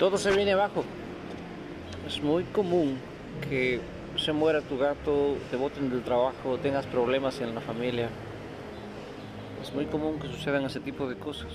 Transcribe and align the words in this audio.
todo 0.00 0.16
se 0.16 0.34
viene 0.34 0.52
abajo. 0.52 0.82
Es 2.08 2.22
muy 2.22 2.42
común 2.44 2.96
que 3.46 3.80
se 4.16 4.32
muera 4.32 4.62
tu 4.62 4.78
gato, 4.78 5.36
te 5.50 5.58
boten 5.58 5.90
del 5.90 6.02
trabajo, 6.02 6.56
tengas 6.56 6.86
problemas 6.86 7.38
en 7.42 7.54
la 7.54 7.60
familia. 7.60 8.08
Es 9.62 9.74
muy 9.74 9.84
común 9.84 10.18
que 10.18 10.26
sucedan 10.28 10.64
ese 10.64 10.80
tipo 10.80 11.06
de 11.06 11.16
cosas. 11.16 11.52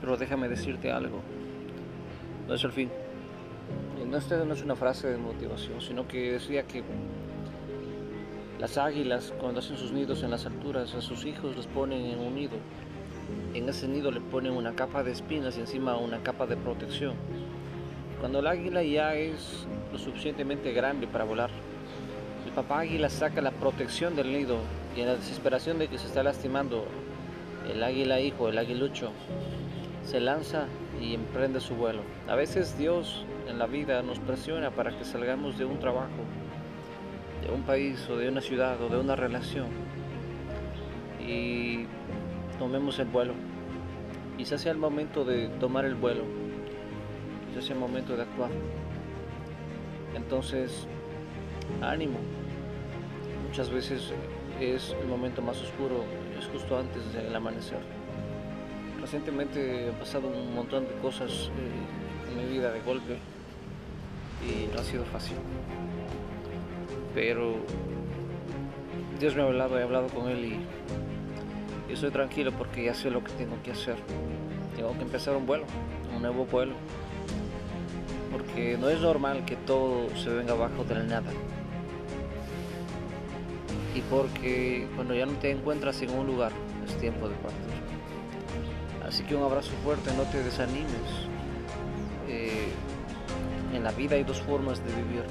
Pero 0.00 0.16
déjame 0.16 0.48
decirte 0.48 0.90
algo. 0.90 1.20
No 2.48 2.54
es 2.54 2.64
el 2.64 2.72
fin. 2.72 2.90
No, 4.04 4.44
no 4.44 4.54
es 4.54 4.62
una 4.62 4.74
frase 4.74 5.08
de 5.08 5.16
motivación, 5.16 5.80
sino 5.80 6.08
que 6.08 6.32
decía 6.32 6.64
que 6.64 6.82
las 8.58 8.76
águilas 8.78 9.32
cuando 9.40 9.60
hacen 9.60 9.76
sus 9.76 9.92
nidos 9.92 10.24
en 10.24 10.32
las 10.32 10.44
alturas 10.44 10.92
a 10.94 11.00
sus 11.00 11.24
hijos 11.24 11.54
los 11.54 11.68
ponen 11.68 12.04
en 12.04 12.18
un 12.18 12.34
nido. 12.34 12.56
En 13.54 13.68
ese 13.68 13.88
nido 13.88 14.10
le 14.10 14.20
ponen 14.20 14.52
una 14.52 14.74
capa 14.74 15.02
de 15.02 15.12
espinas 15.12 15.56
y 15.56 15.60
encima 15.60 15.96
una 15.96 16.22
capa 16.22 16.46
de 16.46 16.56
protección. 16.56 17.14
Cuando 18.20 18.40
el 18.40 18.46
águila 18.46 18.82
ya 18.82 19.14
es 19.14 19.66
lo 19.92 19.98
suficientemente 19.98 20.72
grande 20.72 21.06
para 21.06 21.24
volar, 21.24 21.50
el 22.44 22.52
papá 22.52 22.80
águila 22.80 23.08
saca 23.08 23.40
la 23.40 23.50
protección 23.50 24.16
del 24.16 24.32
nido 24.32 24.58
y 24.96 25.00
en 25.00 25.06
la 25.06 25.16
desesperación 25.16 25.78
de 25.78 25.88
que 25.88 25.98
se 25.98 26.06
está 26.06 26.22
lastimando 26.22 26.86
el 27.70 27.82
águila 27.82 28.20
hijo, 28.20 28.48
el 28.48 28.58
aguilucho, 28.58 29.10
se 30.04 30.20
lanza 30.20 30.66
y 31.00 31.14
emprende 31.14 31.60
su 31.60 31.74
vuelo. 31.74 32.00
A 32.28 32.34
veces 32.34 32.76
Dios 32.76 33.24
en 33.48 33.58
la 33.58 33.66
vida 33.66 34.02
nos 34.02 34.18
presiona 34.18 34.70
para 34.70 34.96
que 34.96 35.04
salgamos 35.04 35.58
de 35.58 35.64
un 35.64 35.78
trabajo, 35.78 36.08
de 37.46 37.52
un 37.52 37.62
país 37.62 38.08
o 38.10 38.16
de 38.16 38.28
una 38.28 38.40
ciudad 38.40 38.80
o 38.82 38.88
de 38.88 38.98
una 38.98 39.16
relación 39.16 39.66
y 41.26 41.86
tomemos 42.58 42.98
el 42.98 43.06
vuelo. 43.06 43.34
Quizás 44.36 44.60
sea 44.60 44.72
el 44.72 44.78
momento 44.78 45.24
de 45.24 45.48
tomar 45.60 45.84
el 45.84 45.94
vuelo, 45.94 46.24
quizás 47.48 47.66
sea 47.66 47.74
el 47.74 47.80
momento 47.80 48.16
de 48.16 48.22
actuar. 48.22 48.50
Entonces, 50.14 50.86
ánimo. 51.80 52.18
Muchas 53.46 53.70
veces 53.70 54.12
es 54.60 54.94
el 55.00 55.06
momento 55.08 55.42
más 55.42 55.60
oscuro, 55.60 56.04
es 56.38 56.46
justo 56.46 56.78
antes 56.78 57.12
del 57.12 57.34
amanecer. 57.34 57.78
Recientemente 59.00 59.88
he 59.88 59.92
pasado 59.92 60.28
un 60.28 60.54
montón 60.54 60.84
de 60.84 60.94
cosas 61.02 61.50
eh, 61.58 62.32
en 62.32 62.38
mi 62.38 62.52
vida 62.52 62.72
de 62.72 62.80
golpe 62.80 63.18
y 64.42 64.72
no 64.74 64.80
ha 64.80 64.84
sido 64.84 65.04
fácil. 65.04 65.36
Pero 67.14 67.56
Dios 69.20 69.36
me 69.36 69.42
ha 69.42 69.46
hablado, 69.46 69.78
he 69.78 69.82
hablado 69.82 70.08
con 70.08 70.28
Él 70.28 70.44
y 70.44 70.83
yo 71.88 71.94
estoy 71.94 72.10
tranquilo 72.10 72.52
porque 72.52 72.84
ya 72.84 72.94
sé 72.94 73.10
lo 73.10 73.22
que 73.22 73.32
tengo 73.32 73.56
que 73.62 73.72
hacer. 73.72 73.96
Tengo 74.76 74.92
que 74.96 75.02
empezar 75.02 75.36
un 75.36 75.46
vuelo, 75.46 75.64
un 76.14 76.22
nuevo 76.22 76.46
vuelo. 76.46 76.74
Porque 78.32 78.76
no 78.78 78.88
es 78.88 79.00
normal 79.00 79.44
que 79.44 79.56
todo 79.56 80.08
se 80.16 80.30
venga 80.30 80.52
abajo 80.52 80.84
de 80.84 80.94
la 80.94 81.02
nada. 81.02 81.30
Y 83.94 84.00
porque 84.02 84.88
cuando 84.96 85.14
ya 85.14 85.26
no 85.26 85.32
te 85.34 85.50
encuentras 85.50 86.00
en 86.02 86.10
un 86.10 86.26
lugar, 86.26 86.52
es 86.86 86.96
tiempo 86.98 87.28
de 87.28 87.36
partir. 87.36 87.74
Así 89.06 89.22
que 89.22 89.36
un 89.36 89.44
abrazo 89.44 89.70
fuerte, 89.84 90.10
no 90.16 90.24
te 90.24 90.42
desanimes. 90.42 91.28
Eh, 92.28 92.68
en 93.72 93.84
la 93.84 93.92
vida 93.92 94.16
hay 94.16 94.24
dos 94.24 94.40
formas 94.40 94.84
de 94.84 94.90
vivir. 95.02 95.24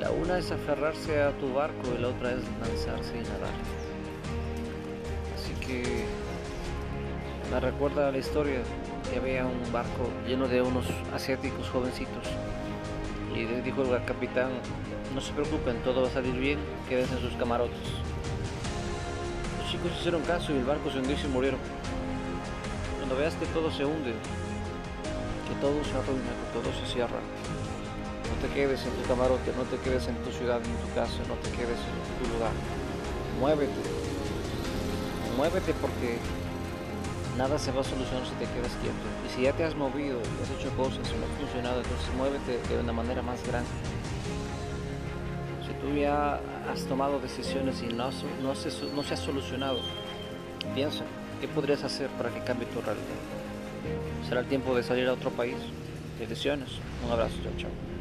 La 0.00 0.10
una 0.10 0.38
es 0.38 0.50
aferrarse 0.50 1.22
a 1.22 1.30
tu 1.38 1.52
barco 1.52 1.94
y 1.96 2.00
la 2.00 2.08
otra 2.08 2.32
es 2.32 2.42
lanzarse 2.60 3.16
y 3.16 3.22
nadar. 3.22 3.52
Que 5.70 6.04
me 7.52 7.60
recuerda 7.60 8.10
la 8.10 8.18
historia 8.18 8.60
que 9.08 9.18
había 9.18 9.46
un 9.46 9.72
barco 9.72 10.08
lleno 10.26 10.48
de 10.48 10.62
unos 10.62 10.86
asiáticos 11.14 11.68
jovencitos 11.68 12.26
y 13.34 13.44
le 13.44 13.62
dijo 13.62 13.82
el 13.82 14.04
capitán, 14.04 14.50
no 15.14 15.20
se 15.20 15.32
preocupen, 15.32 15.80
todo 15.84 16.02
va 16.02 16.08
a 16.08 16.10
salir 16.10 16.34
bien, 16.34 16.58
quédense 16.88 17.14
en 17.14 17.20
sus 17.20 17.34
camarotes. 17.34 17.78
Los 19.60 19.70
chicos 19.70 19.92
hicieron 19.96 20.22
caso 20.22 20.52
y 20.52 20.56
el 20.56 20.64
barco 20.64 20.90
se 20.90 20.98
hundió 20.98 21.14
y 21.14 21.18
se 21.18 21.28
murieron. 21.28 21.60
Cuando 22.98 23.16
veas 23.16 23.34
que 23.34 23.46
todo 23.46 23.70
se 23.70 23.84
hunde, 23.84 24.10
que 24.10 25.54
todo 25.60 25.84
se 25.84 25.96
arruina, 25.96 26.30
que 26.34 26.58
todo 26.58 26.72
se 26.80 26.92
cierra, 26.92 27.20
no 28.26 28.48
te 28.48 28.52
quedes 28.52 28.84
en 28.86 28.92
tu 28.92 29.08
camarote, 29.08 29.52
no 29.56 29.62
te 29.62 29.76
quedes 29.76 30.08
en 30.08 30.16
tu 30.16 30.32
ciudad, 30.32 30.56
en 30.56 30.88
tu 30.88 30.94
casa, 30.96 31.18
no 31.28 31.34
te 31.34 31.50
quedes 31.50 31.78
en 31.78 32.26
tu 32.26 32.34
lugar. 32.34 32.52
Muévete. 33.38 33.99
Muévete 35.40 35.72
porque 35.80 36.18
nada 37.38 37.58
se 37.58 37.72
va 37.72 37.80
a 37.80 37.84
solucionar 37.84 38.26
si 38.26 38.34
te 38.34 38.44
quedas 38.44 38.76
quieto. 38.82 39.06
Y 39.26 39.34
si 39.34 39.42
ya 39.44 39.54
te 39.54 39.64
has 39.64 39.74
movido 39.74 40.18
y 40.20 40.42
has 40.42 40.50
hecho 40.50 40.68
cosas 40.76 41.00
y 41.08 41.16
no 41.18 41.24
ha 41.24 41.38
funcionado, 41.40 41.80
entonces 41.80 42.14
muévete 42.14 42.60
de 42.68 42.78
una 42.78 42.92
manera 42.92 43.22
más 43.22 43.42
grande. 43.46 43.70
Si 45.66 45.72
tú 45.80 45.96
ya 45.96 46.40
has 46.70 46.84
tomado 46.84 47.20
decisiones 47.20 47.82
y 47.82 47.86
no, 47.86 48.12
se, 48.12 48.26
no 48.42 49.00
ha 49.00 49.16
solucionado, 49.16 49.80
piensa, 50.74 51.04
¿qué 51.40 51.48
podrías 51.48 51.84
hacer 51.84 52.10
para 52.18 52.28
que 52.28 52.40
cambie 52.40 52.66
tu 52.66 52.82
realidad? 52.82 53.06
¿Será 54.28 54.42
el 54.42 54.46
tiempo 54.46 54.74
de 54.74 54.82
salir 54.82 55.08
a 55.08 55.14
otro 55.14 55.30
país? 55.30 55.56
Bendiciones. 56.18 56.68
Un 57.06 57.12
abrazo, 57.12 57.36
chao, 57.42 57.52
chao. 57.56 57.99